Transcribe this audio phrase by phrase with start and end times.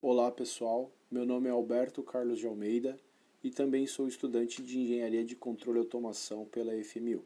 [0.00, 2.96] Olá pessoal, meu nome é Alberto Carlos de Almeida
[3.42, 7.24] e também sou estudante de Engenharia de Controle e Automação pela FMU.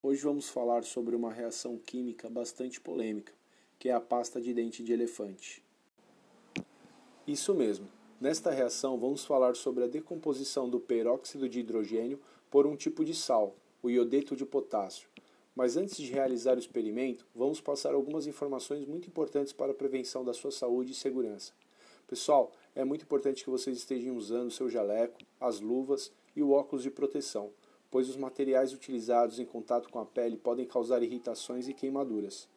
[0.00, 3.32] Hoje vamos falar sobre uma reação química bastante polêmica,
[3.80, 5.60] que é a pasta de dente de elefante.
[7.26, 7.88] Isso mesmo,
[8.20, 13.12] nesta reação vamos falar sobre a decomposição do peróxido de hidrogênio por um tipo de
[13.12, 15.08] sal, o iodeto de potássio.
[15.52, 20.24] Mas antes de realizar o experimento, vamos passar algumas informações muito importantes para a prevenção
[20.24, 21.52] da sua saúde e segurança.
[22.08, 26.52] Pessoal, é muito importante que vocês estejam usando o seu jaleco, as luvas e o
[26.52, 27.52] óculos de proteção,
[27.90, 32.48] pois os materiais utilizados em contato com a pele podem causar irritações e queimaduras.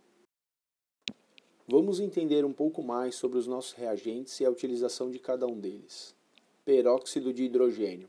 [1.67, 5.59] Vamos entender um pouco mais sobre os nossos reagentes e a utilização de cada um
[5.59, 6.15] deles.
[6.63, 8.07] Peróxido de hidrogênio.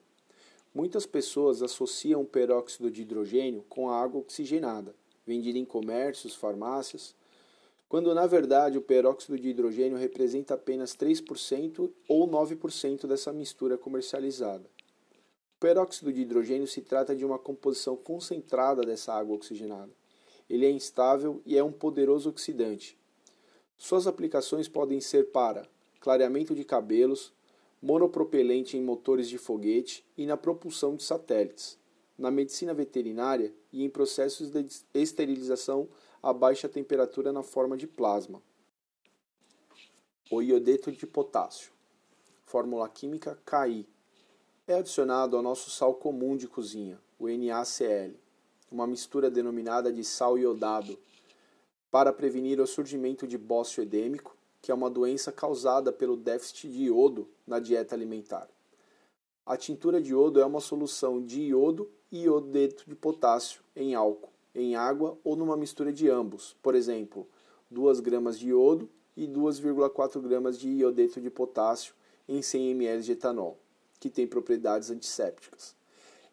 [0.72, 4.94] Muitas pessoas associam o peróxido de hidrogênio com a água oxigenada,
[5.26, 7.16] vendida em comércios, farmácias,
[7.92, 14.64] quando na verdade o peróxido de hidrogênio representa apenas 3% ou 9% dessa mistura comercializada.
[14.64, 19.92] O peróxido de hidrogênio se trata de uma composição concentrada dessa água oxigenada.
[20.48, 22.96] Ele é instável e é um poderoso oxidante.
[23.76, 25.68] Suas aplicações podem ser para
[26.00, 27.30] clareamento de cabelos,
[27.82, 31.78] monopropelente em motores de foguete e na propulsão de satélites,
[32.16, 35.90] na medicina veterinária e em processos de esterilização
[36.22, 38.40] a baixa temperatura na forma de plasma.
[40.30, 41.72] O iodeto de potássio,
[42.44, 43.84] fórmula química Ki,
[44.68, 48.14] é adicionado ao nosso sal comum de cozinha, o NaCl,
[48.70, 50.96] uma mistura denominada de sal iodado,
[51.90, 56.84] para prevenir o surgimento de bócio edêmico, que é uma doença causada pelo déficit de
[56.84, 58.48] iodo na dieta alimentar.
[59.44, 64.31] A tintura de iodo é uma solução de iodo e iodeto de potássio em álcool,
[64.54, 67.26] em água ou numa mistura de ambos, por exemplo,
[67.70, 71.94] 2 gramas de iodo e 2,4 gramas de iodeto de potássio
[72.28, 73.58] em 100 ml de etanol,
[73.98, 75.74] que tem propriedades antissépticas.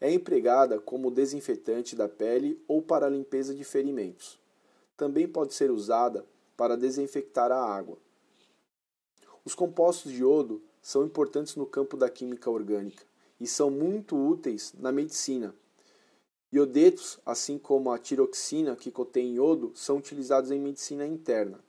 [0.02, 4.40] É empregada como desinfetante da pele ou para a limpeza de ferimentos.
[4.96, 6.26] Também pode ser usada
[6.56, 7.98] para desinfectar a água.
[9.44, 13.04] Os compostos de iodo são importantes no campo da química orgânica
[13.40, 15.54] e são muito úteis na medicina,
[16.52, 21.60] Iodetos, assim como a tiroxina, que contém iodo, são utilizados em medicina interna.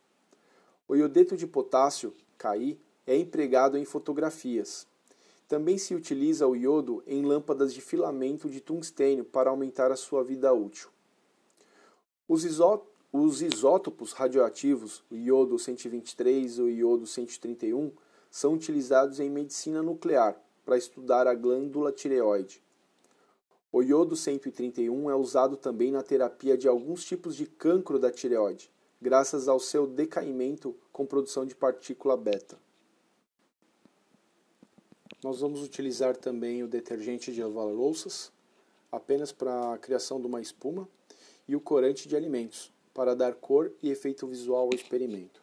[0.89, 4.87] O iodeto de potássio, Ki, é empregado em fotografias.
[5.47, 10.25] Também se utiliza o iodo em lâmpadas de filamento de tungstênio para aumentar a sua
[10.25, 10.89] vida útil.
[12.27, 17.93] Os, isó os isótopos radioativos, o iodo 123 e o iodo 131,
[18.31, 22.63] são utilizados em medicina nuclear para estudar a glândula tireoide.
[23.73, 28.69] O iodo 131 é usado também na terapia de alguns tipos de cancro da tireoide,
[29.01, 32.59] graças ao seu decaimento com produção de partícula beta.
[35.23, 38.33] Nós vamos utilizar também o detergente de lavar louças,
[38.91, 40.89] apenas para a criação de uma espuma,
[41.47, 45.41] e o corante de alimentos, para dar cor e efeito visual ao experimento.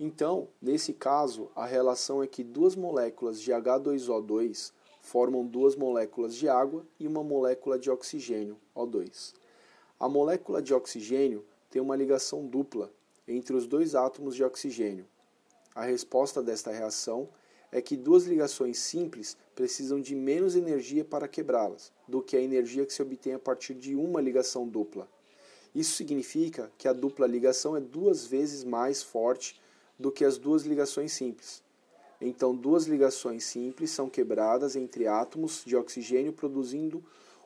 [0.00, 4.72] Então, nesse caso, a relação é que duas moléculas de H2O2
[5.08, 9.32] formam duas moléculas de água e uma molécula de oxigênio, O2.
[9.98, 12.92] A molécula de oxigênio tem uma ligação dupla
[13.26, 15.06] entre os dois átomos de oxigênio.
[15.74, 17.26] A resposta desta reação
[17.72, 22.84] é que duas ligações simples precisam de menos energia para quebrá-las do que a energia
[22.84, 25.08] que se obtém a partir de uma ligação dupla.
[25.74, 29.58] Isso significa que a dupla ligação é duas vezes mais forte
[29.98, 31.62] do que as duas ligações simples.
[32.20, 37.02] Então, duas ligações simples são quebradas entre átomos de oxigênio, produzindo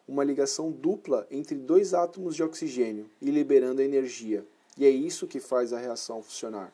[0.08, 4.44] uma ligação dupla entre dois átomos de oxigênio e liberando energia.
[4.76, 6.72] E é isso que faz a reação funcionar.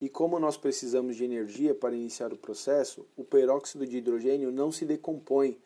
[0.00, 4.72] E como nós precisamos de energia para iniciar o processo, o peróxido de hidrogênio não
[4.72, 5.58] se decompõe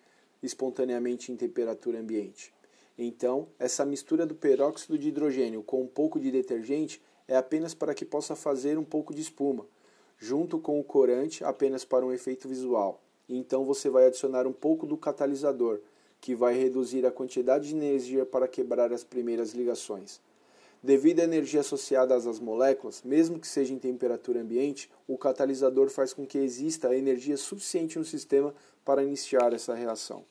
[0.43, 2.53] espontaneamente em temperatura ambiente.
[2.99, 7.95] Então, essa mistura do peróxido de hidrogênio com um pouco de detergente é apenas para
[7.95, 9.67] que possa fazer um pouco de espuma,
[10.19, 13.01] junto com o corante apenas para um efeito visual.
[13.29, 15.81] então você vai adicionar um pouco do catalisador,
[16.21, 20.21] que vai reduzir a quantidade de energia para quebrar as primeiras ligações.
[20.83, 26.13] Devido à energia associada às moléculas, mesmo que seja em temperatura ambiente, o catalisador faz
[26.13, 28.55] com que exista energia suficiente no sistema
[28.85, 30.25] para iniciar essa reação.